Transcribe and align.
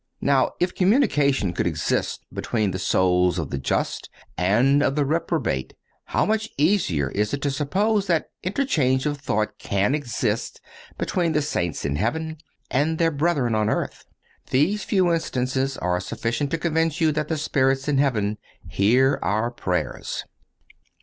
Now, 0.19 0.53
if 0.59 0.73
communication 0.73 1.53
could 1.53 1.67
exist 1.67 2.25
between 2.33 2.71
the 2.71 2.79
souls 2.79 3.37
of 3.37 3.51
the 3.51 3.59
just 3.59 4.09
and 4.35 4.81
of 4.81 4.95
the 4.95 5.05
reprobate, 5.05 5.75
how 6.05 6.25
much 6.25 6.49
easier 6.57 7.11
is 7.11 7.35
it 7.35 7.41
to 7.43 7.51
suppose 7.51 8.07
that 8.07 8.31
interchange 8.41 9.05
of 9.05 9.19
thought 9.19 9.59
can 9.59 9.93
exist 9.93 10.59
between 10.97 11.33
the 11.33 11.41
saints 11.43 11.85
in 11.85 11.97
heaven 11.97 12.37
and 12.71 12.97
their 12.97 13.11
brethren 13.11 13.53
on 13.53 13.69
earth? 13.69 14.05
These 14.49 14.83
few 14.83 15.13
instances 15.13 15.77
are 15.77 15.99
sufficient 15.99 16.49
to 16.49 16.57
convince 16.57 16.99
you 16.99 17.11
that 17.11 17.27
the 17.27 17.37
spirits 17.37 17.87
in 17.87 17.99
heaven 17.99 18.39
hear 18.67 19.19
our 19.21 19.51
prayers. 19.51 20.25